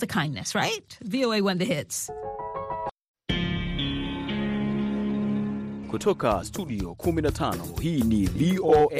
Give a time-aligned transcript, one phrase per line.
[0.00, 0.96] The kindness, right?
[1.04, 2.08] VOA won the hits.
[5.90, 8.96] Kutoka studio 15 hii ni VOA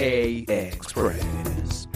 [0.66, 1.88] Express.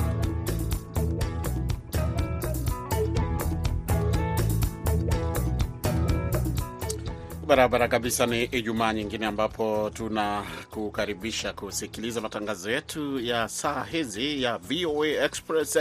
[7.46, 8.26] Barabara kabisa.
[8.26, 15.78] Ni Ijumaa nyingine ambapo tunakukaribisha kusikiliza matangazo yetu ya saa hizi ya VOA Express,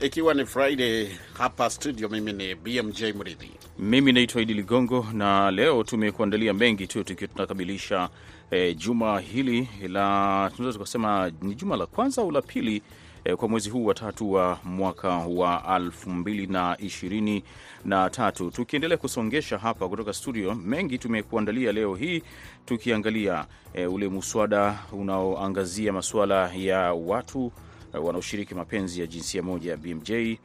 [0.00, 1.08] ikiwa ni Friday
[1.38, 2.08] hapa studio.
[2.08, 8.08] Mimi ni BMJ Mridhi, mimi naitwa Idi Ligongo, na leo tumekuandalia mengi tu tukiwa tunakamilisha
[8.50, 12.82] eh, juma hili la tunaweza tukasema ni juma la kwanza au la pili
[13.24, 17.44] eh, kwa mwezi huu wa tatu wa mwaka wa elfu mbili na ishirini
[17.84, 18.50] na tatu.
[18.50, 22.22] Tukiendelea kusongesha hapa kutoka studio, mengi tumekuandalia leo hii,
[22.66, 27.52] tukiangalia eh, ule muswada unaoangazia masuala ya watu
[27.92, 30.38] wanaoshiriki mapenzi ya jinsia moja ya BMJ eh,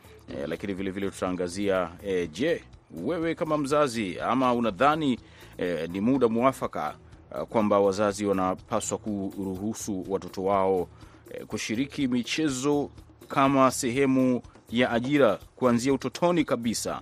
[0.48, 2.64] lakini vilevile tutaangazia eh, je,
[3.04, 5.20] wewe kama mzazi ama unadhani
[5.58, 6.96] eh, ni muda mwafaka
[7.50, 10.88] kwamba wazazi wanapaswa kuruhusu watoto wao
[11.34, 12.90] eh, kushiriki michezo
[13.28, 17.02] kama sehemu ya ajira kuanzia utotoni kabisa,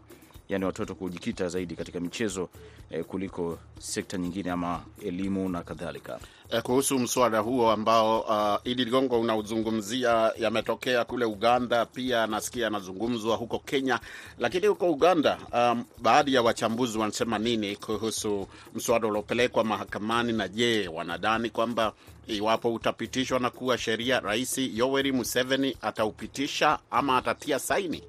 [0.52, 2.49] yaani watoto kujikita zaidi katika michezo
[2.91, 6.19] eh, kuliko sekta nyingine ama elimu na kadhalika.
[6.49, 13.35] Eh, kuhusu mswada huo ambao uh, Idi Ligongo unauzungumzia, yametokea kule Uganda, pia nasikia yanazungumzwa
[13.35, 13.99] huko Kenya.
[14.39, 20.88] Lakini huko Uganda, um, baadhi ya wachambuzi wanasema nini kuhusu mswada uliopelekwa mahakamani, na je,
[20.88, 21.93] wanadhani kwamba
[22.27, 28.03] iwapo utapitishwa na kuwa sheria, Rais Yoweri Museveni ataupitisha ama atatia saini?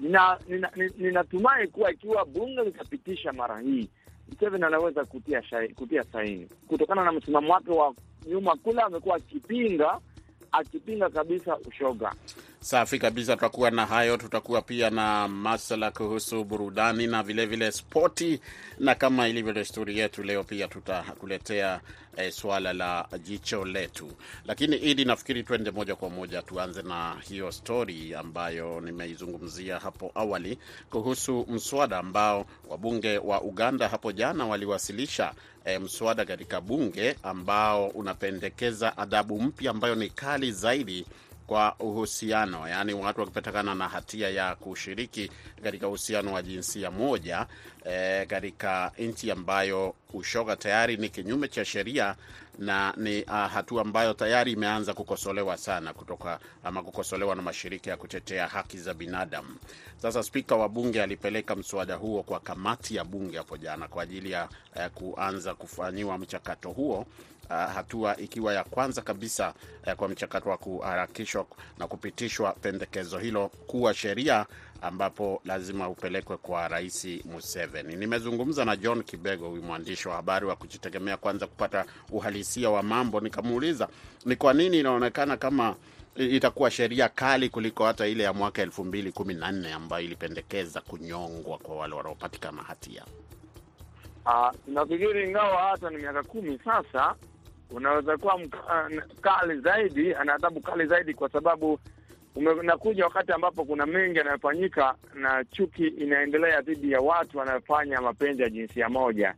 [0.00, 1.24] Ninatumai nina, nina
[1.72, 3.88] kuwa ikiwa bunge litapitisha mara hii
[4.28, 5.42] Museveni anaweza kutia,
[5.74, 7.94] kutia saini kutokana na msimamo wake wa
[8.28, 8.82] nyuma kule.
[8.82, 10.00] Amekuwa akipinga
[10.52, 12.12] akipinga kabisa ushoga.
[12.66, 14.16] Safi kabisa, tutakuwa na hayo.
[14.16, 18.40] Tutakuwa pia na masala kuhusu burudani na vilevile vile spoti,
[18.78, 21.80] na kama ilivyo desturi yetu, leo pia tutakuletea
[22.16, 24.12] eh, swala la jicho letu.
[24.46, 30.58] Lakini Idi, nafikiri tuende moja kwa moja, tuanze na hiyo stori ambayo nimeizungumzia hapo awali
[30.90, 35.32] kuhusu mswada ambao wabunge wa Uganda hapo jana waliwasilisha
[35.64, 41.06] eh, mswada katika bunge ambao unapendekeza adhabu mpya ambayo ni kali zaidi
[41.46, 45.30] kwa uhusiano, yaani watu wakipatikana na hatia ya kushiriki
[45.64, 47.46] katika uhusiano wa jinsia moja
[47.84, 52.14] e, katika nchi ambayo ushoga tayari ni kinyume cha sheria
[52.58, 57.96] na ni uh, hatua ambayo tayari imeanza kukosolewa sana kutoka ama kukosolewa na mashirika ya
[57.96, 59.56] kutetea haki za binadamu.
[60.02, 64.30] Sasa spika wa bunge alipeleka mswada huo kwa kamati ya bunge hapo jana kwa ajili
[64.30, 67.06] ya uh, kuanza kufanyiwa mchakato huo.
[67.50, 69.54] Uh, hatua ikiwa ya kwanza kabisa
[69.86, 71.46] uh, kwa mchakato wa kuharakishwa
[71.78, 74.46] na kupitishwa pendekezo hilo kuwa sheria
[74.82, 77.96] ambapo lazima upelekwe kwa Rais Museveni.
[77.96, 83.20] Nimezungumza na John Kibego, huyu mwandishi wa habari wa kujitegemea, kwanza kupata uhalisia wa mambo.
[83.20, 83.88] Nikamuuliza
[84.24, 85.76] ni kwa nini inaonekana kama
[86.16, 90.80] itakuwa sheria kali kuliko hata ile ya mwaka elfu mbili kumi na nne ambayo ilipendekeza
[90.80, 93.04] kunyongwa kwa wale wanaopatikana hatia.
[94.64, 97.14] Tunafikiri uh, ingawa hata ni miaka kumi sasa,
[97.70, 101.78] unaweza kuwa mkali zaidi, ana adhabu kali zaidi kwa sababu
[102.36, 108.50] unakuja wakati ambapo kuna mengi yanayofanyika na chuki inaendelea dhidi ya watu wanayofanya mapenzi ya
[108.50, 109.34] jinsia moja.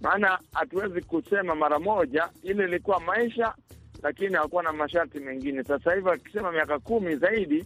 [0.00, 3.54] Maana hatuwezi kusema mara moja ile ilikuwa maisha,
[4.02, 5.64] lakini hakuwa na masharti mengine.
[5.64, 7.64] Sasa hivi akisema miaka kumi zaidi,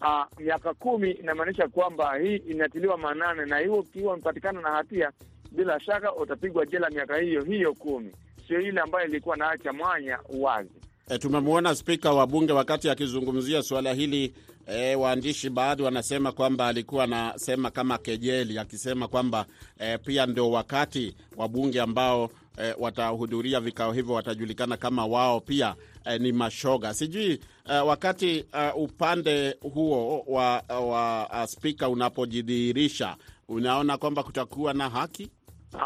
[0.00, 5.10] uh, miaka kumi inamaanisha kwamba hii inatiliwa maanane, na hiyo ukiwa umepatikana na hatia,
[5.52, 8.12] bila shaka utapigwa jela miaka hiyo hiyo kumi,
[8.48, 10.81] sio ile ambayo ilikuwa na mwanya uwazi.
[11.08, 14.34] E, tumemwona spika wa bunge wakati akizungumzia suala hili
[14.66, 19.46] e, waandishi baadhi wanasema kwamba alikuwa anasema kama kejeli, akisema kwamba
[19.78, 25.74] e, pia ndio wakati wa bunge ambao e, watahudhuria vikao hivyo watajulikana kama wao pia
[26.04, 26.94] e, ni mashoga.
[26.94, 27.40] Sijui
[27.70, 33.16] e, wakati uh, upande huo wa, wa uh, spika unapojidhihirisha,
[33.48, 35.30] unaona kwamba kutakuwa na haki?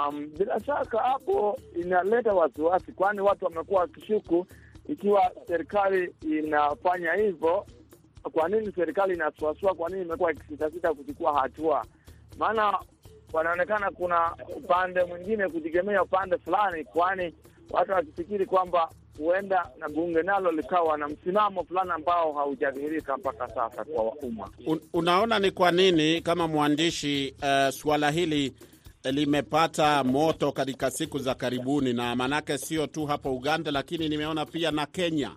[0.09, 4.47] Um, bila shaka hapo inaleta wasiwasi, kwani watu wamekuwa wakishuku
[4.89, 7.67] ikiwa serikali inafanya hivyo,
[8.33, 9.75] kwa nini serikali inasuasua?
[9.75, 11.85] Kwa nini imekuwa ikisitasita kuchukua hatua?
[12.39, 12.79] Maana
[13.33, 17.35] wanaonekana kuna upande mwingine kujigemea upande fulani, kwani
[17.71, 23.85] watu wakifikiri kwamba huenda na bunge nalo likawa na msimamo fulani ambao haujadhihirika mpaka sasa
[23.85, 24.51] kwa umma.
[24.67, 28.53] Un, unaona ni kwa nini kama mwandishi uh, suala hili
[29.13, 34.71] limepata moto katika siku za karibuni, na maanake sio tu hapo Uganda, lakini nimeona pia
[34.71, 35.31] na Kenya.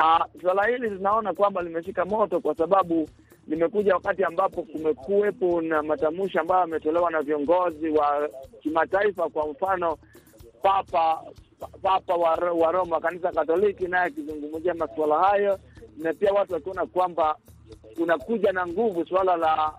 [0.00, 3.08] Uh, suala hili linaona kwamba limeshika moto kwa sababu
[3.48, 8.28] limekuja wakati ambapo kumekuwepo na matamshi ambayo yametolewa na viongozi wa
[8.62, 9.28] kimataifa.
[9.28, 9.96] Kwa mfano,
[10.62, 11.22] Papa
[11.82, 15.58] Papa wa, wa Roma kanisa Katoliki naye akizungumzia masuala hayo,
[15.98, 17.36] na pia watu wakiona kwamba
[17.96, 19.72] kunakuja na nguvu suala la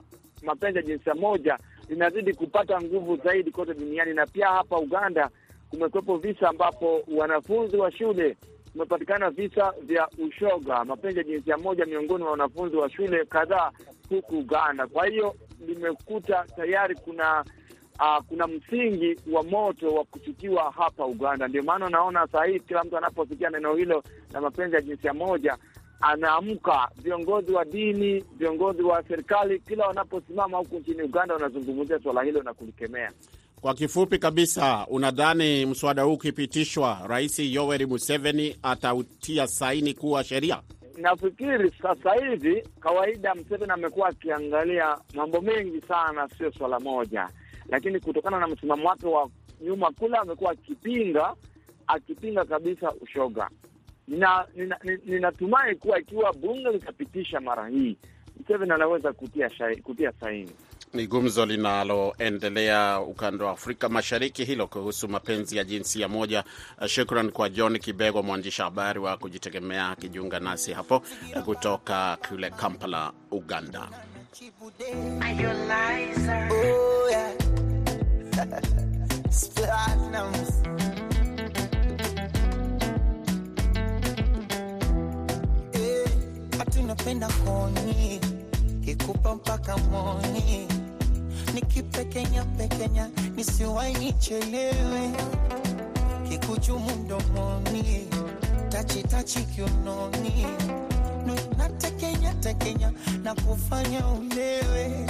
[0.43, 1.57] mapenzi ya jinsia moja
[1.89, 5.29] linazidi kupata nguvu zaidi kote duniani, na pia hapa Uganda
[5.69, 8.37] kumekuwepo visa ambapo wanafunzi wa shule
[8.71, 13.71] kumepatikana visa vya ushoga, mapenzi ya jinsia moja miongoni mwa wanafunzi wa shule kadhaa
[14.09, 14.87] huku Uganda.
[14.87, 15.35] Kwa hiyo
[15.67, 17.45] limekuta tayari kuna
[17.99, 21.47] uh, kuna msingi wa moto wa kuchukiwa hapa Uganda.
[21.47, 24.03] Ndio maana unaona saa hii kila mtu anaposikia neno hilo
[24.33, 25.57] la mapenzi ya jinsia moja
[26.03, 26.89] anaamka.
[27.03, 32.53] Viongozi wa dini, viongozi wa serikali, kila wanaposimama huku nchini Uganda wanazungumzia swala hilo na
[32.53, 33.11] kulikemea.
[33.61, 40.61] Kwa kifupi kabisa, unadhani mswada huu ukipitishwa, Rais Yoweri Museveni atautia saini kuwa sheria?
[40.97, 47.29] Nafikiri sasa hivi kawaida, Museveni amekuwa akiangalia mambo mengi sana, sio swala moja,
[47.69, 49.29] lakini kutokana na msimamo wake wa
[49.61, 51.33] nyuma kule amekuwa akipinga
[51.87, 53.49] akipinga kabisa ushoga.
[54.07, 55.31] Ninatumai nina, nina
[55.79, 57.97] kuwa ikiwa bunge litapitisha mara hii,
[58.39, 59.49] Museveni anaweza kutia,
[59.83, 60.51] kutia saini
[60.93, 66.43] ni gumzo linaloendelea ukanda wa Afrika Mashariki hilo kuhusu mapenzi ya jinsia moja.
[66.87, 71.01] Shukran kwa John Kibego, mwandishi habari wa kujitegemea akijiunga nasi hapo
[71.45, 73.89] kutoka kule Kampala, Uganda.
[86.73, 88.19] Hatunapenda koni
[88.85, 90.67] kikupa mpaka moni.
[91.53, 95.11] Nikipekenya pekenya nisiwai nichelewe,
[96.29, 98.07] kikuchumu mdomoni
[98.69, 100.47] tachitachi kiunoni.
[101.57, 102.91] Natekenya tekenya
[103.23, 105.07] na kufanya ulewe.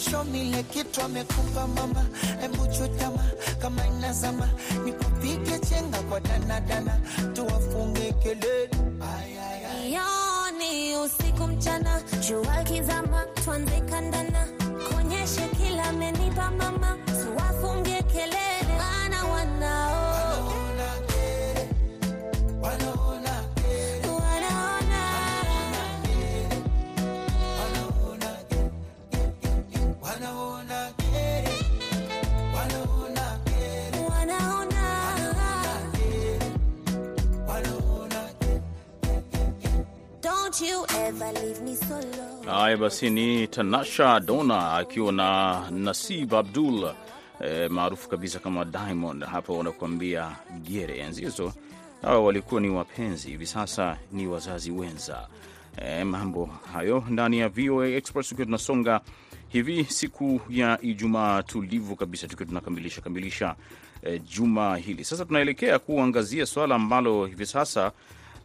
[0.00, 2.04] Shomile kitu amekupa mama,
[2.40, 3.24] hebu chutama
[3.58, 4.48] kama inazama,
[4.84, 6.98] nikupige chenga kwa danadana,
[7.32, 8.70] tuwafunge kelele
[9.94, 14.46] yoni usiku mchana, jua kizama, tuanze kandana,
[14.90, 20.01] konyeshe kila amenipa mama, tuwafunge kelele, maana wanao
[42.46, 46.92] Haya basi, ni Tanasha Dona akiwa na Nasib Abdul
[47.40, 49.24] eh, maarufu kabisa kama Diamond.
[49.24, 50.98] Hapa wanakuambia gere.
[50.98, 51.52] Enzi hizo
[52.02, 55.28] hawa walikuwa ni wapenzi, hivi sasa ni wazazi wenza.
[55.76, 59.00] Eh, mambo hayo ndani ya VOA Express, tukiwa tunasonga
[59.48, 63.54] hivi siku ya Ijumaa tulivu kabisa, tukiwa tunakamilisha kamilisha
[64.02, 65.04] eh, juma hili.
[65.04, 67.92] Sasa tunaelekea kuangazia swala ambalo hivi sasa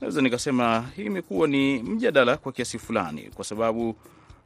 [0.01, 3.95] naweza nikasema hii imekuwa ni mjadala kwa kiasi fulani, kwa sababu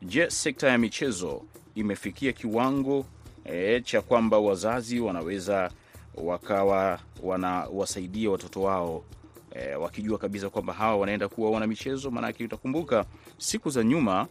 [0.01, 1.42] je, sekta ya michezo
[1.75, 3.06] imefikia kiwango
[3.45, 5.71] e, cha kwamba wazazi wanaweza
[6.16, 9.04] wakawa wanawasaidia watoto wao
[9.52, 12.11] e, wakijua kabisa kwamba hawa wanaenda kuwa wana michezo.
[12.11, 13.06] Maanake utakumbuka
[13.37, 14.28] siku za nyuma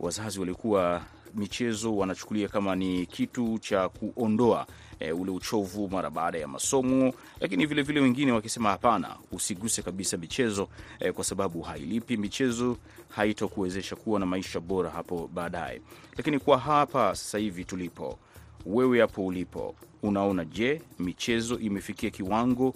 [0.00, 1.02] wazazi walikuwa
[1.34, 4.66] michezo wanachukulia kama ni kitu cha kuondoa
[5.00, 10.68] e, ule uchovu mara baada ya masomo, lakini vilevile wengine wakisema hapana, usiguse kabisa michezo
[11.00, 12.16] e, kwa sababu hailipi.
[12.16, 12.76] Michezo
[13.08, 15.80] haitokuwezesha kuwa na maisha bora hapo baadaye.
[16.16, 18.18] Lakini kwa hapa sasa hivi tulipo,
[18.66, 22.74] wewe hapo ulipo, unaona je, michezo imefikia kiwango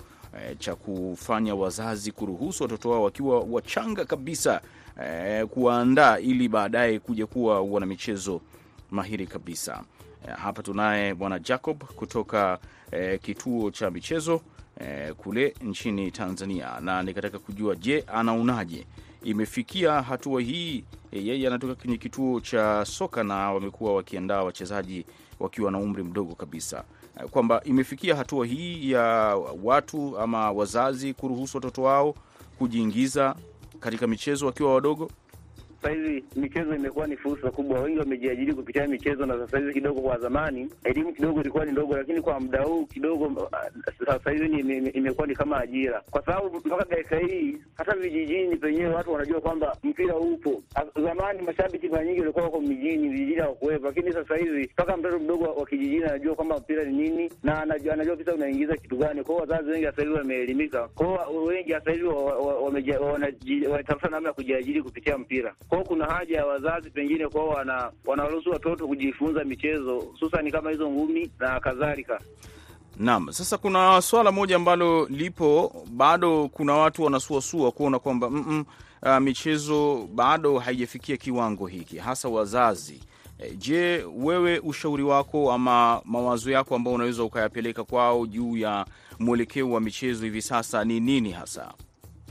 [0.51, 4.61] e, cha kufanya wazazi kuruhusu watoto wao wakiwa wachanga kabisa
[5.05, 8.41] e, kuwaandaa ili baadaye kuja kuwa wana michezo
[8.91, 9.85] mahiri kabisa.
[10.29, 12.59] E, hapa tunaye bwana Jacob kutoka
[12.91, 14.41] eh, kituo cha michezo
[14.81, 18.87] eh, kule nchini Tanzania, na nikataka kujua je, anaonaje
[19.23, 20.85] imefikia hatua hii.
[21.13, 25.07] E, yeye anatoka kwenye kituo cha soka na wamekuwa wakiandaa wachezaji
[25.41, 26.85] wakiwa na umri mdogo kabisa,
[27.25, 29.01] e, kwamba imefikia hatua hii ya
[29.63, 32.15] watu ama wazazi kuruhusu watoto wao
[32.59, 33.35] kujiingiza
[33.81, 35.11] katika michezo wakiwa wadogo.
[35.83, 40.01] Sasa hivi michezo imekuwa ni fursa kubwa, wengi wamejiajiri kupitia michezo, na sasa hivi kidogo,
[40.01, 43.49] kwa zamani elimu kidogo ilikuwa ni ndogo, lakini kwa muda huu kidogo, uh,
[44.07, 44.59] sasa hivi
[44.91, 49.77] imekuwa ni kama ajira, kwa sababu mpaka dakika hii hata vijijini penyewe watu wanajua kwamba
[49.83, 50.63] mpira upo.
[51.03, 55.45] Zamani mashabiki mara nyingi walikuwa wako mijini, vijijini hawakuwepo, lakini sasa hivi mpaka mtoto mdogo
[55.45, 59.25] wa kijijini anajua kwamba mpira ni nini na anajua, anajua kisa unaingiza kitu gani.
[59.25, 62.07] Kwao wazazi wengi sasa hivi wameelimika, kwao wengi sasa hivi
[63.67, 65.55] wanatafuta namna ya kujiajiri kupitia mpira.
[65.73, 70.71] Kwa hiyo kuna haja ya wazazi pengine kwao wana wanaruhusu watoto kujifunza michezo hususani kama
[70.71, 72.21] hizo ngumi na kadhalika.
[72.97, 78.45] Naam, sasa kuna swala moja ambalo lipo bado, kuna watu wanasuasua kuona kwamba mm
[79.03, 83.01] -mm, uh, michezo bado haijafikia kiwango hiki, hasa wazazi.
[83.39, 88.87] E, je, wewe ushauri wako ama mawazo yako ambao unaweza ukayapeleka kwao juu ya
[89.19, 91.73] mwelekeo wa michezo hivi sasa ni nini hasa?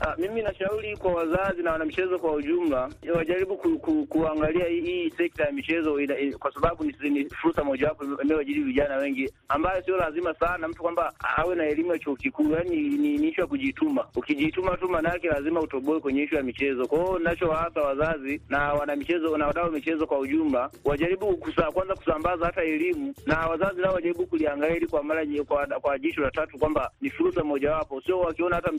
[0.04, 5.44] Ah, mimi nashauri kwa wazazi na wanamichezo kwa ujumla wajaribu ku, ku, kuangalia hii, sekta
[5.44, 9.96] ya michezo ina, ina, kwa sababu ni, ni fursa mojawapo inayoajiri vijana wengi, ambayo sio
[9.96, 12.50] lazima sana mtu kwamba awe na elimu ya chuo kikuu.
[12.52, 14.06] Yani ni, ni ishu ya kujituma.
[14.16, 16.86] Ukijituma tu, maanake lazima utoboe kwenye ishu ya michezo.
[16.86, 21.94] Kwa hiyo nachowaasa wazazi na wanamichezo na wadau wa michezo kwa ujumla wajaribu kusa, kwanza
[21.94, 26.30] kusambaza hata elimu, na wazazi nao wajaribu kuliangalia hili kwa mara kwa, kwa jicho la
[26.30, 28.72] tatu kwamba ni fursa mojawapo, sio wakiona hata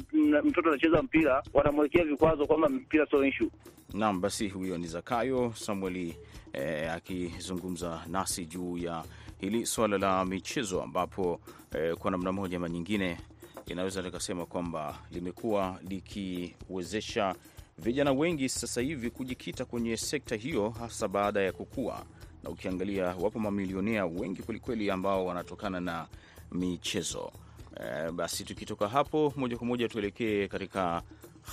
[0.44, 3.50] mtoto anacheza mpira wanamwekea vikwazo kwamba mpira sio issue.
[3.94, 6.18] Naam, basi huyo ni Zakayo Samueli
[6.54, 9.04] eh, akizungumza nasi juu ya
[9.40, 11.40] hili swala la michezo, ambapo
[11.76, 13.18] eh, kwa namna moja ama nyingine
[13.66, 17.36] inaweza nikasema kwamba limekuwa likiwezesha
[17.78, 22.06] vijana wengi sasa hivi kujikita kwenye sekta hiyo, hasa baada ya kukua,
[22.44, 26.08] na ukiangalia wapo mamilionea wengi kwelikweli ambao wanatokana na
[26.52, 27.32] michezo.
[27.80, 31.02] Eh, basi tukitoka hapo moja kwa moja tuelekee katika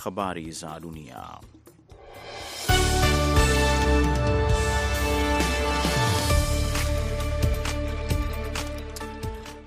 [0.03, 1.23] habari za dunia.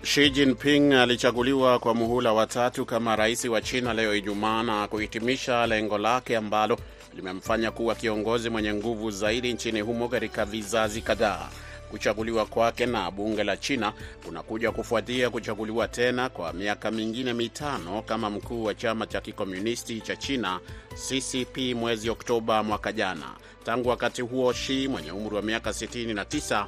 [0.02, 5.66] Xi Jinping alichaguliwa kwa muhula wa tatu kama rais wa China leo Ijumaa na kuhitimisha
[5.66, 6.78] lengo lake ambalo
[7.14, 11.48] limemfanya kuwa kiongozi mwenye nguvu zaidi nchini humo katika vizazi kadhaa.
[11.90, 13.92] Kuchaguliwa kwake na bunge la China
[14.26, 20.16] kunakuja kufuatia kuchaguliwa tena kwa miaka mingine mitano kama mkuu wa chama cha kikomunisti cha
[20.16, 20.60] China
[21.08, 23.26] CCP mwezi Oktoba mwaka jana.
[23.64, 26.66] Tangu wakati huo, Shi mwenye umri wa miaka 69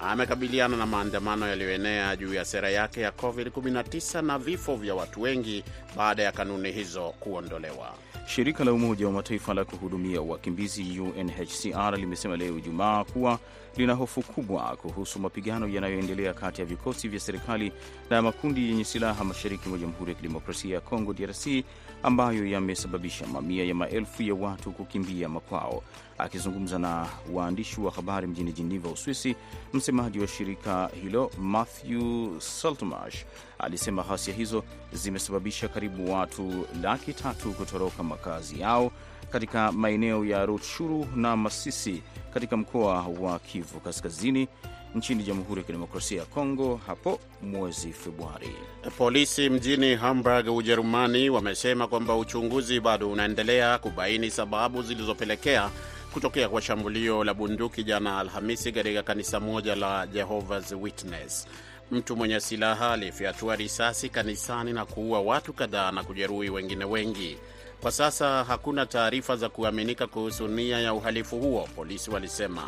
[0.00, 5.64] amekabiliana na maandamano yaliyoenea juu ya sera yake ya COVID-19 na vifo vya watu wengi
[5.96, 7.94] baada ya kanuni hizo kuondolewa.
[8.26, 13.38] Shirika la Umoja wa Mataifa la kuhudumia wakimbizi UNHCR limesema leo Ijumaa kuwa
[13.76, 17.72] lina hofu kubwa kuhusu mapigano yanayoendelea kati ya vikosi vya serikali
[18.10, 21.46] na makundi yenye silaha mashariki mwa Jamhuri ya Kidemokrasia ya Kongo, DRC,
[22.04, 25.82] ambayo yamesababisha mamia ya maelfu ya watu kukimbia makwao.
[26.18, 29.36] Akizungumza na waandishi wa habari mjini Jeneva, Uswisi,
[29.72, 33.24] msemaji wa shirika hilo Matthew Saltmarsh
[33.58, 38.92] alisema ghasia hizo zimesababisha karibu watu laki tatu kutoroka makazi yao
[39.30, 42.02] katika maeneo ya Rutshuru na Masisi
[42.34, 44.48] katika mkoa wa Kivu Kaskazini
[44.94, 48.50] nchini Jamhuri ya Kidemokrasia ya Kongo hapo mwezi Februari.
[48.98, 55.70] Polisi mjini Hamburg, Ujerumani, wamesema kwamba uchunguzi bado unaendelea kubaini sababu zilizopelekea
[56.12, 61.46] kutokea kwa shambulio la bunduki jana Alhamisi katika kanisa moja la Jehovah's Witness.
[61.90, 67.36] Mtu mwenye silaha alifyatua risasi kanisani na kuua watu kadhaa na kujeruhi wengine wengi.
[67.84, 72.62] Kwa sasa hakuna taarifa za kuaminika kuhusu nia ya uhalifu huo, polisi walisema.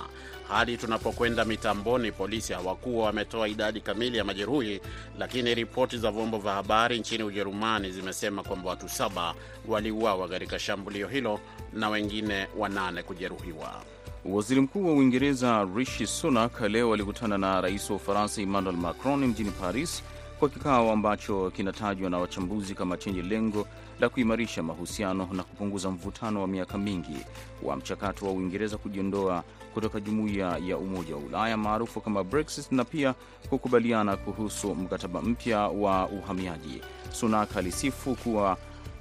[0.49, 4.80] Hadi tunapokwenda mitamboni, polisi hawakuwa wametoa idadi kamili ya majeruhi,
[5.18, 9.35] lakini ripoti za vyombo vya habari nchini Ujerumani zimesema kwamba watu saba
[9.68, 11.40] waliuawa katika shambulio hilo
[11.73, 13.82] na wengine wanane kujeruhiwa.
[14.25, 19.50] Waziri Mkuu wa Uingereza Rishi Sunak leo alikutana na rais wa Ufaransa Emmanuel Macron mjini
[19.50, 20.02] Paris
[20.38, 23.66] kwa kikao ambacho kinatajwa na wachambuzi kama chenye lengo
[24.00, 27.17] la kuimarisha mahusiano na kupunguza mvutano wa miaka mingi
[27.62, 32.85] wa mchakato wa Uingereza kujiondoa kutoka jumuiya ya Umoja wa Ulaya maarufu kama Brexit na
[32.85, 33.15] pia
[33.49, 36.81] kukubaliana kuhusu mkataba mpya wa uhamiaji.
[37.12, 38.57] Sunak alisifu kuwa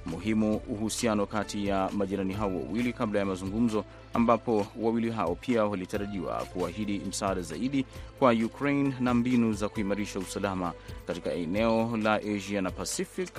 [0.06, 3.84] muhimu uhusiano kati ya majirani hao wawili kabla ya mazungumzo,
[4.14, 7.84] ambapo wawili hao pia walitarajiwa kuahidi msaada zaidi
[8.18, 10.72] kwa Ukraine na mbinu za kuimarisha usalama
[11.06, 13.30] katika eneo la Asia na Pacific,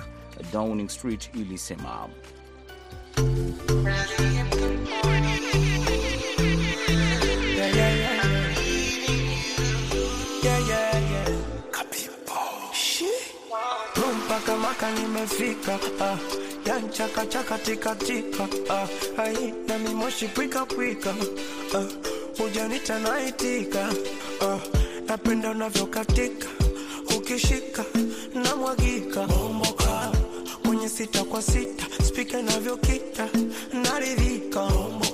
[0.52, 2.08] Downing Street ilisema.
[14.28, 16.16] Mpaka maka nimefika ah.
[16.68, 18.48] Yani chaka chaka tika tika.
[18.70, 18.86] Ah,
[19.22, 21.14] ai na mimoshi pwika pwika.
[21.74, 21.84] Ah,
[22.44, 23.88] ujanita naitika
[24.40, 24.58] ah,
[25.08, 26.46] napenda unavyokatika.
[27.16, 27.84] Ukishika
[28.34, 30.12] na mwagika bomboka
[30.66, 33.28] kwenye sita kwa sita spika navyokita
[33.72, 34.60] naridhika.
[34.60, 35.07] Bomboka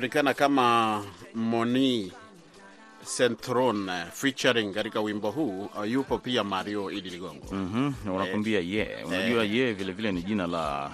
[0.00, 1.04] anajulikana kama
[1.34, 2.12] Moni
[3.16, 7.46] Centron eh, featuring katika wimbo huu uh, yupo pia Mario Idi Ligongo.
[7.52, 8.14] mm -hmm.
[8.14, 9.08] unakwambia ye yeah.
[9.08, 10.90] Unajua ye yeah, vile vile ni jina la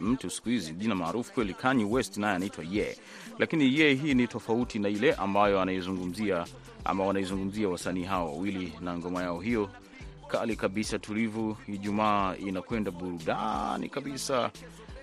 [0.00, 1.54] mtu siku hizi, jina maarufu kweli.
[1.54, 2.96] Kanye West naye anaitwa ye yeah.
[3.38, 6.46] Lakini ye yeah, hii ni tofauti na ile ambayo anaizungumzia
[6.84, 9.70] ama wanaizungumzia wasanii hao wawili na ngoma yao hiyo
[10.28, 11.56] kali kabisa, tulivu.
[11.68, 14.50] Ijumaa inakwenda burudani kabisa.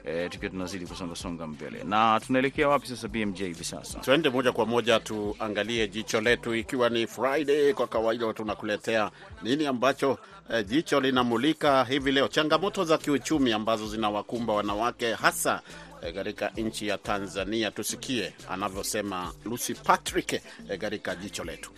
[0.05, 3.99] E, tukiwa tunazidi kusongasonga mbele na tunaelekea wapi sasa, BMJ hivi sasa?
[3.99, 7.73] Tuende moja kwa moja tuangalie jicho letu, ikiwa ni Friday.
[7.73, 9.11] Kwa kawaida tunakuletea
[9.43, 10.17] nini ambacho
[10.53, 15.61] eh, jicho linamulika hivi leo, changamoto za kiuchumi ambazo zinawakumba wanawake hasa
[16.01, 17.71] katika katika nchi ya Tanzania.
[17.71, 20.27] Tusikie anavyosema Lucy Patrick
[20.67, 21.71] katika katika jicho letu.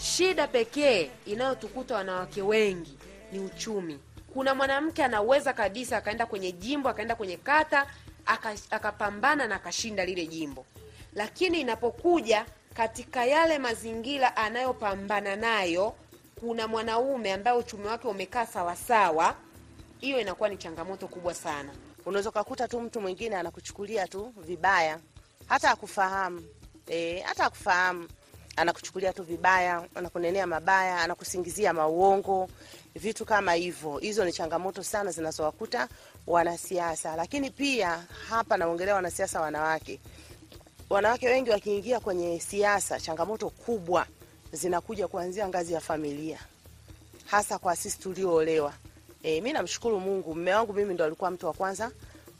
[0.00, 2.98] Shida pekee inayotukuta wanawake wengi
[3.32, 3.98] ni uchumi.
[4.32, 7.86] Kuna mwanamke anaweza kabisa akaenda kwenye jimbo akaenda kwenye kata
[8.26, 10.66] aka- akapambana na akashinda lile jimbo,
[11.14, 15.94] lakini inapokuja katika yale mazingira anayopambana nayo,
[16.40, 19.34] kuna mwanaume ambaye uchumi wake umekaa sawasawa,
[20.00, 21.72] hiyo inakuwa ni changamoto kubwa sana.
[22.06, 24.98] Unaweza ukakuta tu mtu mwingine anakuchukulia tu vibaya,
[25.46, 26.42] hata akufahamu
[26.86, 28.08] e, hata akufahamu
[28.60, 32.48] anakuchukulia tu vibaya, anakunenea mabaya, anakusingizia mauongo,
[32.94, 33.98] vitu kama hivyo.
[33.98, 35.88] Hizo ni changamoto sana zinazowakuta
[36.26, 40.00] wanasiasa, lakini pia hapa naongelea wanasiasa wanawake.
[40.90, 44.06] Wanawake wengi wakiingia kwenye siasa, changamoto kubwa
[44.52, 46.38] zinakuja kuanzia ngazi ya familia,
[47.26, 48.72] hasa kwa sisi tulioolewa.
[49.22, 51.90] E, mi namshukuru Mungu, mme wangu mimi ndo alikuwa mtu wa kwanza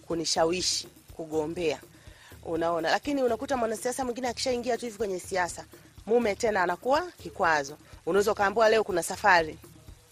[0.06, 1.80] kunishawishi kugombea,
[2.44, 2.90] unaona.
[2.90, 5.64] Lakini unakuta mwanasiasa mwingine akishaingia tu hivi kwenye siasa,
[6.08, 7.76] mume tena anakuwa kikwazo.
[8.06, 9.58] Unaweza ukaambiwa leo kuna safari,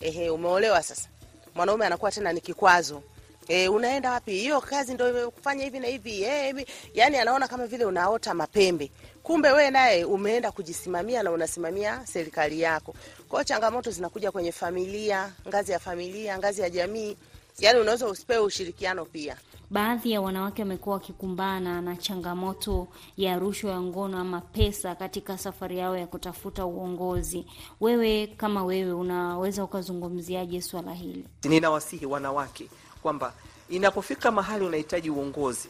[0.01, 1.09] ehe, umeolewa sasa,
[1.55, 3.03] mwanaume anakuwa tena ni kikwazo.
[3.49, 4.31] E, unaenda wapi?
[4.33, 6.23] Hiyo kazi ndio kufanya hivi na hivi.
[6.23, 6.67] E, hivi.
[6.95, 8.91] yani anaona kama vile unaota mapembe,
[9.23, 12.95] kumbe we naye umeenda kujisimamia na unasimamia serikali yako.
[13.29, 17.17] Kwa changamoto zinakuja kwenye familia, ngazi ya familia, ngazi ya jamii,
[17.61, 19.37] yani unaweza usipewe ushirikiano pia.
[19.71, 25.79] Baadhi ya wanawake wamekuwa wakikumbana na changamoto ya rushwa ya ngono ama pesa katika safari
[25.79, 27.47] yao ya kutafuta uongozi.
[27.81, 31.25] Wewe kama wewe, unaweza ukazungumziaje swala hili?
[31.45, 32.69] Ninawasihi wanawake
[33.03, 33.33] kwamba
[33.69, 35.69] inapofika mahali unahitaji uongozi,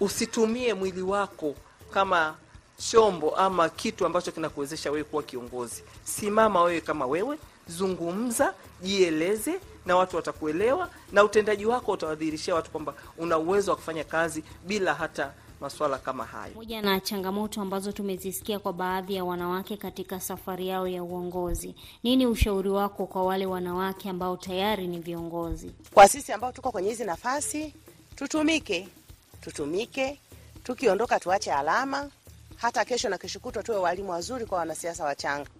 [0.00, 1.54] usitumie mwili wako
[1.90, 2.34] kama
[2.90, 5.82] chombo ama kitu ambacho kinakuwezesha wewe kuwa kiongozi.
[6.04, 7.38] Simama wewe kama wewe,
[7.68, 14.04] zungumza, jieleze na watu watakuelewa, na utendaji wako utawadhihirishia watu kwamba una uwezo wa kufanya
[14.04, 16.52] kazi bila hata maswala kama hayo.
[16.52, 22.26] Pamoja na changamoto ambazo tumezisikia kwa baadhi ya wanawake katika safari yao ya uongozi, nini
[22.26, 25.70] ushauri wako kwa wale wanawake ambao tayari ni viongozi?
[25.94, 27.74] Kwa sisi ambao tuko kwenye hizi nafasi,
[28.16, 28.88] tutumike,
[29.40, 30.20] tutumike,
[30.64, 32.10] tukiondoka tuache alama,
[32.56, 35.50] hata kesho na kesho kutwa tuwe walimu wazuri kwa wanasiasa wachanga.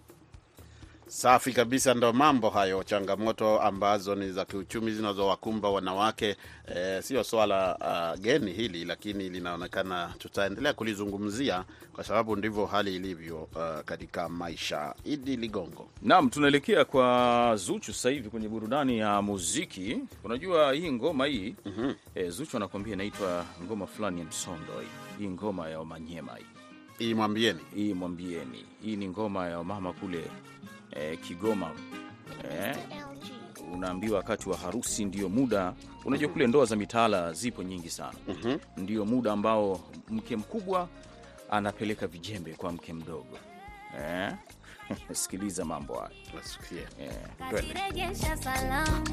[1.09, 6.35] Safi kabisa, ndo mambo hayo, changamoto ambazo ni za kiuchumi zinazowakumba wanawake.
[6.75, 7.77] E, sio swala
[8.15, 14.95] uh, geni hili, lakini linaonekana tutaendelea kulizungumzia kwa sababu ndivyo hali ilivyo uh, katika maisha.
[15.05, 15.89] Idi Ligongo.
[16.01, 19.97] Naam, tunaelekea kwa Zuchu sasa hivi kwenye burudani ya muziki.
[20.23, 21.95] Unajua hii ngoma hii mm -hmm.
[22.15, 24.73] E, Zuchu anakuambia inaitwa ngoma fulani ya msondo.
[24.81, 26.45] Hii hii ngoma ya Wamanyema hii
[26.99, 30.23] hii mwambieni, hii mwambieni, hii ni ngoma ya mama kule
[30.91, 31.71] eh, Kigoma.
[32.51, 32.75] E,
[33.73, 35.73] unaambiwa wakati wa harusi ndio muda.
[36.05, 38.13] Unajua, kule ndoa za mitaala zipo nyingi sana.
[38.27, 38.59] Mm -hmm.
[38.77, 40.87] Ndio muda ambao mke mkubwa
[41.49, 43.37] anapeleka vijembe kwa mke mdogo.
[43.99, 44.31] E?
[45.13, 46.11] Sikiliza mambo hayo.
[46.99, 49.07] Eh, salamu.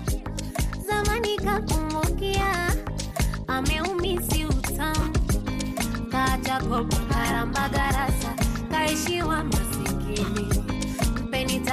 [0.87, 2.77] Zamani kakumbukia,
[3.47, 5.13] ameumisi utamu,
[6.11, 6.97] kaacha kopo
[8.71, 9.45] kaishiwa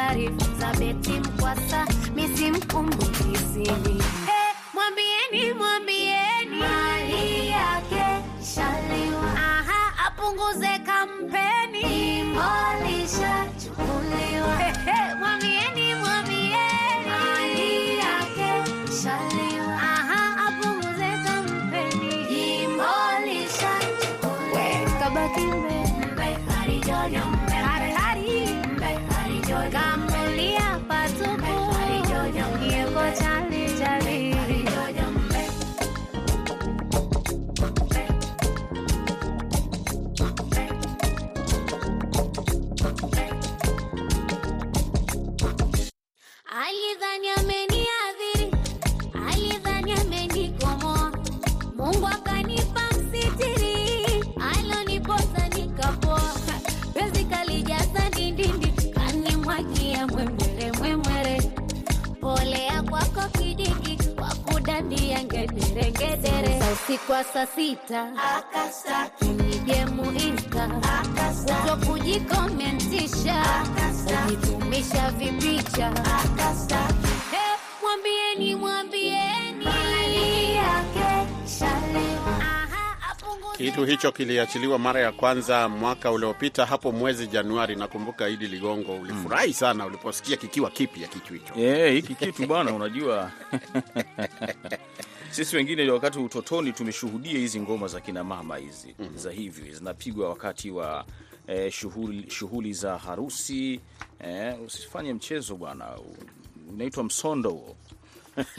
[0.07, 3.99] taarifa za beti mkwasa, misi mkumbuki sini.
[4.27, 6.57] Eh, mwambieni mwambieni.
[6.59, 8.23] Mali yake
[8.55, 9.33] shaliwa,
[10.07, 12.82] apunguze kampeni, imolisha
[46.65, 48.51] Alidhani ameniadhiri,
[49.31, 51.11] alidhani amenikomoa,
[51.75, 54.23] Mungu akanipa msitiri,
[54.53, 56.33] aloniposa nikapoa,
[56.93, 61.51] penzi kalijaza ndindindi, kanimwagia mwemwere mwemwere,
[62.21, 68.11] polea kwako kidiki, kwa kudandia ngederengedere, usiku wa saa sita.
[68.37, 69.25] Akastaki
[69.65, 69.85] nije
[71.45, 73.43] kuto kujikomentisha.
[74.25, 75.91] Kujitumisha vipicha.
[77.33, 79.67] Eh, mwambieni mwambieni.
[83.57, 87.75] Kitu hicho kiliachiliwa mara ya kwanza mwaka uliopita hapo mwezi Januari.
[87.75, 91.53] Nakumbuka Idi Ligongo, ulifurahi sana uliposikia kikiwa kipya kitu hicho.
[91.57, 93.31] Eh, hiki kitu bwana, unajua
[95.33, 100.71] sisi wengine wakati utotoni tumeshuhudia hizi ngoma za kina mama hizi za hivyo zinapigwa wakati
[100.71, 101.05] wa
[101.47, 103.79] eh, shughuli shughuli za harusi
[104.19, 105.87] eh, usifanye mchezo bwana,
[106.73, 107.75] unaitwa msondo huo.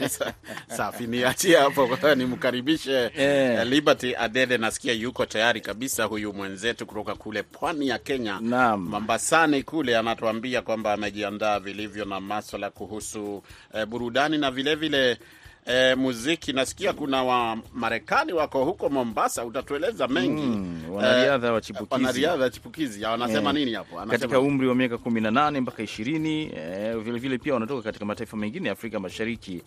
[0.09, 0.33] Sa-
[0.77, 3.67] Safi, niachie hapo nimkaribishe yeah.
[3.67, 4.57] Liberty Adede.
[4.57, 8.39] Nasikia yuko tayari kabisa, huyu mwenzetu kutoka kule pwani ya Kenya,
[8.77, 15.17] mambasani kule, anatuambia kwamba amejiandaa vilivyo na maswala kuhusu eh, burudani na vilevile vile,
[15.65, 16.53] eh, muziki.
[16.53, 21.93] Nasikia kuna Wamarekani wako huko Mombasa, utatueleza mengi Mm, wanariadha wa chipukizi.
[22.05, 23.99] wanariadha chipukizi wanasema Eh, nini hapo?
[23.99, 26.45] Anasema- katika umri wa miaka 18 mpaka 20.
[26.49, 29.61] Vilevile vile vile pia wanatoka katika mataifa mengine ya Afrika Mashariki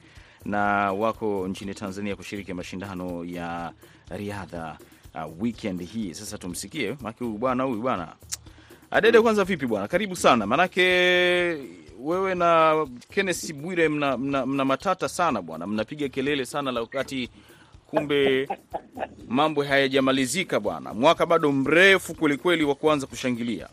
[0.44, 3.72] na wako nchini Tanzania kushiriki mashindano ya
[4.11, 4.78] riadha
[5.14, 6.14] uh, weekend hii.
[6.14, 8.08] Sasa tumsikie maki huyu bwana huyu bwana
[8.90, 10.46] Adede, kwanza vipi bwana, karibu sana.
[10.46, 10.82] Manake
[11.98, 17.28] wewe na Kenneth Bwire mna, mna, mna matata sana bwana, mnapiga kelele sana la wakati
[17.87, 18.48] kumbe
[19.28, 23.68] mambo hayajamalizika bwana, mwaka bado mrefu kwelikweli wa kuanza kushangilia.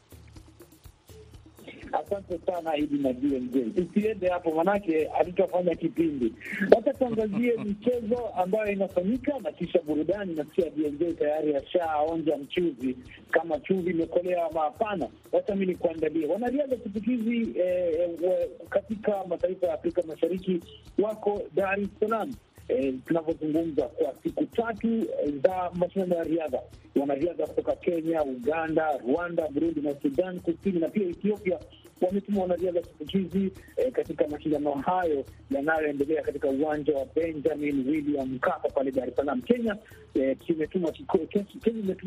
[2.15, 3.75] Asante sana Idi na BMJ.
[3.75, 6.33] Tusiende hapo manake hatutafanya kipindi.
[6.75, 10.33] Wacha tuangazie michezo ambayo inafanyika na kisha burudani.
[10.35, 12.97] Nasikia BMJ tayari ashaonja mchuzi,
[13.31, 15.07] kama chumvi imekolea ama hapana.
[15.31, 20.59] Wacha mi nikuandalie wanariadha chipukizi eh, eh, katika mataifa ya Afrika Mashariki
[20.97, 22.33] wako Dar es Salaam
[22.67, 26.61] eh, tunavyozungumza kwa siku tatu eh, za mashindano ya riadha.
[26.95, 31.59] Wanariadha kutoka Kenya, Uganda, Rwanda, Burundi na Sudan Kusini na pia Ethiopia
[32.01, 38.91] wametuma wanariadha chipukizi eh, katika mashindano hayo yanayoendelea katika uwanja wa Benjamin William Mkapa pale
[38.91, 39.41] Dar es Salaam.
[39.41, 39.77] Kenya
[40.13, 40.91] eh, kimetuma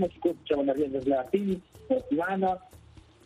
[0.09, 2.57] kikosi cha wanariadha thelathini wavulana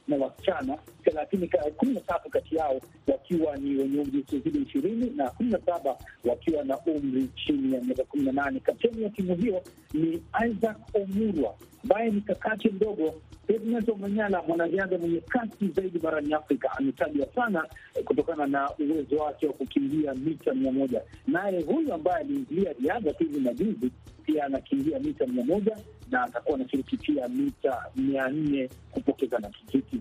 [0.09, 5.31] na wasichana thelathini kumi na tatu kati yao wakiwa ni wenye umri usiozidi ishirini na
[5.31, 8.61] kumi na saba wakiwa na umri chini ya miaka kumi na nane.
[8.61, 9.63] Kapteni wa timu hiyo
[9.95, 13.15] ni Isaac Omurwa ambaye ni kakati mdogo
[13.49, 16.71] Edmund Omanyala, mwanariadha mwenye kasi zaidi barani Afrika.
[16.79, 17.67] Ametajwa sana
[18.05, 21.03] kutokana na uwezo wake wa kukimbia mita mia moja.
[21.27, 23.91] Naye huyu ambaye aliingilia riadha tu hivi majuzi
[24.23, 25.77] pia anakimbia mita mia moja
[26.11, 30.01] na atakuwa anashiriki pia mita mia nne kupokeza na kijiti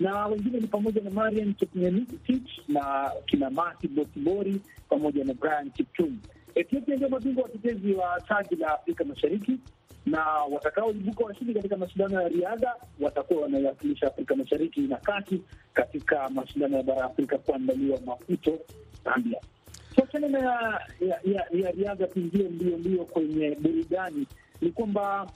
[0.00, 6.18] na wengine ni pamoja na Marian Chepngetich na kina Mati Botibori pamoja na Brian Kiptum.
[6.54, 9.58] Ethiopia ndio mabingwa watetezi wa taji la Afrika Mashariki
[10.06, 15.42] na watakaoibuka washindi katika mashindano ya riadha watakuwa wanaiwakilisha Afrika Mashariki na kati
[15.74, 18.58] katika mashindano ya bara Afrika kuandaliwa Maputo,
[19.04, 19.40] Zambia.
[19.94, 24.26] Tuachane na ya, ya, ya, ya riadha, tuingie mbio mbio kwenye burudani.
[24.60, 25.26] Ni kwamba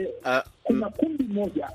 [0.00, 1.70] eh, uh, kuna kundi moja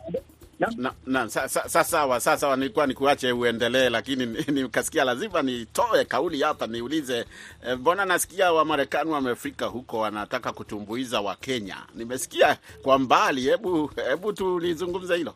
[0.77, 6.05] na, na, sa, sa, sa, sawa sasa, nilikuwa nikuache uendelee, lakini ni- nikasikia lazima nitoe
[6.05, 7.25] kauli hapa, niulize
[7.67, 11.77] eh, mbona nasikia Wamarekani wamefika huko wanataka kutumbuiza Wakenya?
[11.95, 15.33] Nimesikia kwa mbali, hebu hebu tulizungumza hilo.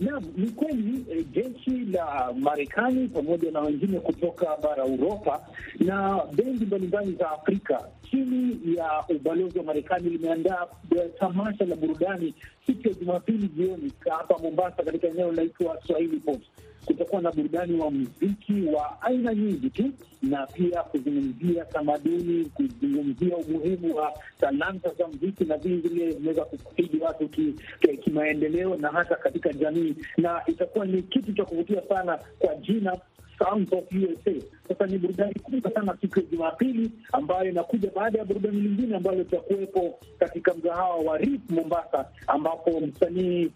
[0.00, 5.40] Naam, ni kweli e, jeshi la Marekani pamoja na wengine kutoka bara Uropa
[5.80, 12.34] na bendi mbalimbali za Afrika chini ya ubalozi wa Marekani limeandaa eh, tamasha la burudani
[12.66, 16.42] siku ya Jumapili jioni hapa Mombasa, katika eneo linaitwa Swahili Port.
[16.86, 19.90] Kutakuwa na burudani wa muziki wa aina nyingi tu
[20.22, 26.98] na pia kuzungumzia tamaduni, kuzungumzia umuhimu wa talanta za muziki na vile vile zinaweza kufaidi
[26.98, 32.18] watu ki- ki- kimaendeleo na hata katika jamii, na itakuwa ni kitu cha kuvutia sana
[32.38, 32.96] kwa jina
[33.38, 34.32] Sounds of USA.
[34.68, 39.20] Sasa ni burudani kubwa sana siku ya Jumapili ambayo inakuja baada ya burudani lingine ambayo
[39.22, 43.48] itakuwepo katika mgahawa wa Reef Mombasa, ambapo msanii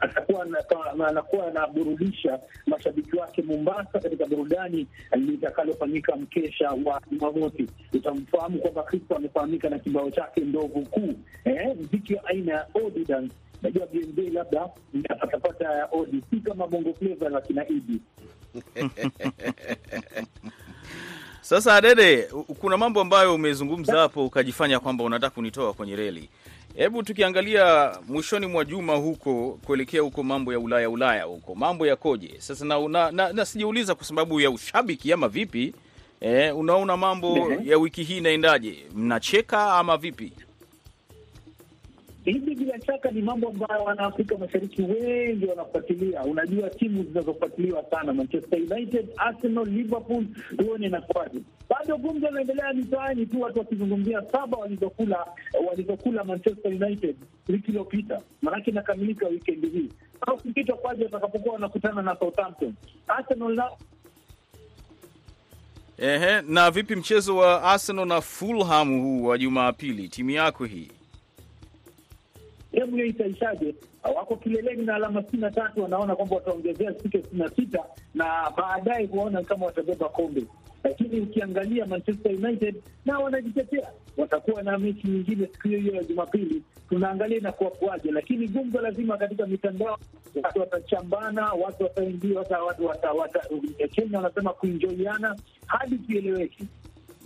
[0.00, 0.46] Atakuwa
[1.08, 7.66] anakuwa anaburudisha mashabiki wake Mombasa katika burudani litakalofanyika mkesha wa Jumamosi.
[7.92, 13.04] Utamfahamu kwamba Kristo amefahamika na kibao chake ndovu kuu, eh, mziki wa aina ya odi
[13.04, 13.34] dance.
[13.62, 14.68] Najua BMJ labda
[15.08, 18.00] atapata ya odi, si kama bongo fleva la kina Idi.
[21.42, 22.22] Sasa Dede,
[22.60, 26.28] kuna mambo ambayo umezungumza hapo ukajifanya kwamba unataka kunitoa kwenye reli.
[26.76, 32.34] Hebu tukiangalia mwishoni mwa juma huko kuelekea huko mambo ya Ulaya Ulaya huko mambo yakoje
[32.38, 32.64] sasa?
[32.64, 35.74] Na, na, na, na sijauliza kwa sababu ya ushabiki ama vipi?
[36.20, 38.76] Eh, unaona mambo ya wiki hii inaendaje?
[38.94, 40.32] Mnacheka ama vipi?
[42.24, 46.22] Hivi bila shaka ni mambo ambayo wanaafrika mashariki wengi wanafuatilia.
[46.24, 50.24] Unajua timu zinazofuatiliwa sana Manchester United, Arsenal, Liverpool,
[50.58, 51.38] tuone inakuwaje.
[51.70, 55.26] Bado gumzo linaendelea mitaani tu, watu wakizungumzia saba walizokula
[55.68, 57.16] walizokula Manchester United
[57.48, 59.88] wiki iliyopita, maanake inakamilika wikendi hii
[60.20, 62.74] au kupita kwaje watakapokuwa wanakutana na Southampton.
[63.08, 63.70] Arsenal na
[65.98, 70.88] Ehe, na vipi mchezo wa Arsenal na Fulham huu wa Jumapili, timu yako hii?
[72.72, 73.74] Hebu hiyo itaishaje?
[74.16, 77.78] Wako kileleni na alama sitini na tatu, wanaona kwamba wataongezea siku sitini na sita
[78.14, 80.44] na baadaye kuona kama watabeba kombe.
[80.84, 82.74] Lakini ukiangalia Manchester United
[83.06, 86.62] na wanajitetea, watakuwa na mechi nyingine siku hiyo hiyo ya Jumapili.
[86.88, 89.98] Tunaangalia inakuwakuaje, lakini gumzo lazima katika mitandao,
[90.42, 93.40] watu watachambana, watu wataingia, wata, watu wata, wata,
[93.92, 96.66] Kenya wanasema kuinjoiana hadi kieleweki.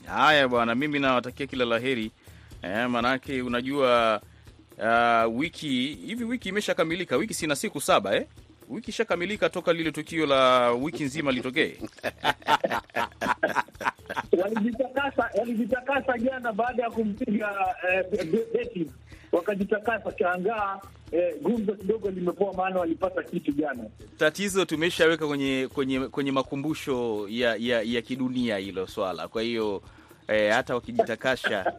[0.07, 2.11] Haya bwana, mimi nawatakia kila la heri
[2.63, 4.21] eh, maanake unajua
[4.79, 8.27] uh, wiki hivi wiki imeshakamilika, wiki sina siku saba eh?
[8.69, 11.77] Wiki ishakamilika toka lile tukio la wiki nzima litokee.
[14.43, 17.49] walijitakasa walijitakasa jana baada ya kumpiga
[18.53, 18.91] beti,
[19.33, 20.81] wakajitakasa changaa.
[21.13, 23.85] eh, gumzo kidogo limepoa, maana walipata kitu jana.
[24.19, 29.29] Tatizo tumeshaweka kwenye kwenye kwenye makumbusho ya ya, ya kidunia hilo swala.
[29.29, 29.83] Kwa hiyo
[30.29, 31.73] eh, hata wakijitakasha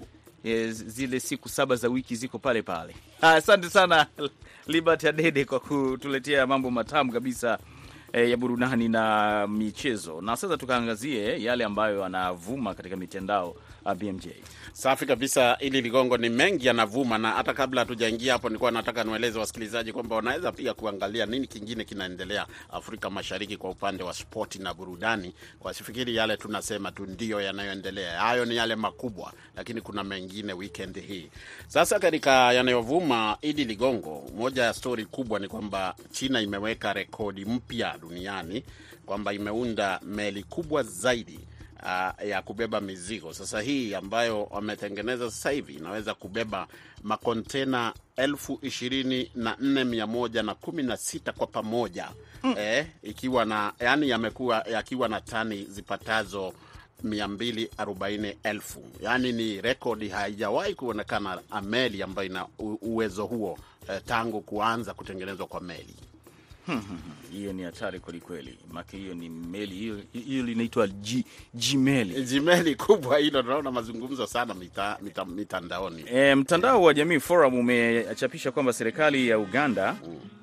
[0.52, 2.96] eh, zile siku saba za wiki ziko pale pale.
[3.22, 4.08] Ah, Asante sana
[4.68, 7.58] Liberty Adede kwa kutuletea mambo matamu kabisa
[8.14, 10.22] e, ya burudani na michezo.
[10.22, 13.56] Na sasa tukaangazie yale ambayo anavuma katika mitandao
[13.88, 14.28] uh, BMJ.
[14.74, 19.40] Safi kabisa, ili ligongo ni mengi yanavuma, na hata kabla hatujaingia hapo, nilikuwa nataka niwaeleze
[19.40, 24.74] wasikilizaji kwamba wanaweza pia kuangalia nini kingine kinaendelea Afrika Mashariki kwa upande wa spoti na
[24.74, 25.34] burudani.
[25.62, 31.30] Wasifikiri yale tunasema tu ndio yanayoendelea, hayo ni yale makubwa, lakini kuna mengine weekend hii.
[31.68, 37.98] Sasa katika yanayovuma, Idi Ligongo, moja ya stori kubwa ni kwamba China imeweka rekodi mpya
[38.02, 38.64] duniani
[39.06, 41.40] kwamba imeunda meli kubwa zaidi
[41.84, 43.34] uh, ya kubeba mizigo.
[43.34, 46.68] Sasa hii ambayo wametengeneza sasa hivi inaweza kubeba
[47.04, 52.10] makontena elfu ishirini na nne mia moja na kumi na sita kwa pamoja
[52.44, 52.56] mm.
[52.58, 56.54] Eh, ikiwa na yani yamekuwa yakiwa na tani zipatazo
[57.04, 62.46] mia mbili arobaini elfu yaani ni rekodi, haijawahi kuonekana meli ambayo ina
[62.82, 63.58] uwezo huo
[63.90, 65.96] eh, tangu kuanza kutengenezwa kwa meli.
[67.32, 70.88] Hiyo ni hatari kwelikweli, make hiyo ni meli hiyo, hiyo linaitwa
[71.54, 76.04] jimeli, Jimeli kubwa hilo, tunaona mazungumzo sana mita, mita, mitandaoni.
[76.14, 79.96] E, mtandao wa Jamii Forum umechapisha kwamba serikali ya Uganda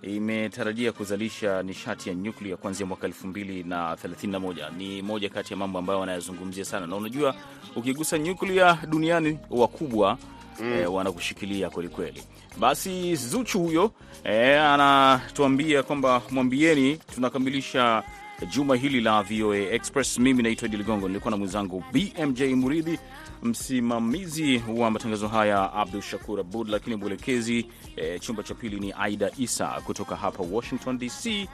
[0.03, 4.71] imetarajia kuzalisha nishati ya nyuklia kuanzia mwaka elfu mbili na thelathini na moja.
[4.71, 7.35] Ni moja kati ya mambo ambayo wanayazungumzia sana, na unajua
[7.77, 10.19] ukigusa nyuklia duniani wakubwa
[10.61, 10.73] mm.
[10.73, 12.23] e, wanakushikilia kwelikweli.
[12.59, 13.91] Basi Zuchu huyo
[14.25, 18.03] e, anatuambia kwamba mwambieni, tunakamilisha
[18.51, 20.19] juma hili la VOA Express.
[20.19, 22.99] Mimi naitwa Idi Ligongo, nilikuwa na mwenzangu BMJ Muridhi,
[23.43, 29.31] msimamizi wa matangazo haya Abdul Shakur Abud, lakini mwelekezi e, chumba cha pili ni Aida
[29.39, 31.49] Isa kutoka hapa Washington DC.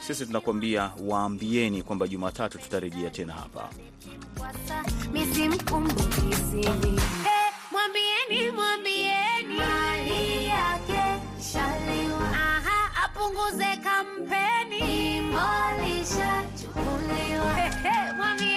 [0.00, 3.68] Sisi tunakuambia waambieni kwamba Jumatatu tutarejea tena hapa.
[7.80, 9.54] Mwambieni, mwambieni.
[9.58, 11.02] Mali yake
[11.52, 17.56] shaliwa, aha, apunguze kampeni, mali shachukuliwa.
[18.16, 18.55] Mwambieni.